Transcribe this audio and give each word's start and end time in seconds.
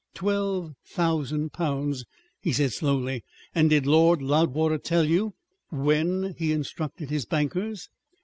"Twelve 0.15 0.73
thousand 0.83 1.53
pounds," 1.53 2.05
he 2.39 2.51
said 2.53 2.73
slowly. 2.73 3.23
"And 3.53 3.69
did 3.69 3.85
Lord 3.85 4.19
Loudwater 4.19 4.79
tell 4.79 5.05
you 5.05 5.35
when 5.69 6.33
he 6.39 6.51
instructed 6.51 7.11
his 7.11 7.25
bankers?" 7.25 7.87